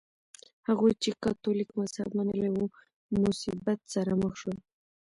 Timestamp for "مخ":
4.21-4.33